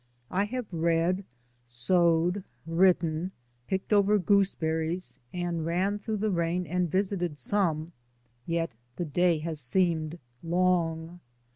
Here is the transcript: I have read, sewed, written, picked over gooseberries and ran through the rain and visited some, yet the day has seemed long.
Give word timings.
I 0.31 0.45
have 0.45 0.65
read, 0.73 1.25
sewed, 1.63 2.43
written, 2.65 3.33
picked 3.67 3.93
over 3.93 4.17
gooseberries 4.17 5.19
and 5.31 5.63
ran 5.63 5.99
through 5.99 6.17
the 6.17 6.31
rain 6.31 6.65
and 6.65 6.89
visited 6.89 7.37
some, 7.37 7.91
yet 8.47 8.73
the 8.95 9.05
day 9.05 9.37
has 9.41 9.59
seemed 9.61 10.17
long. 10.41 11.19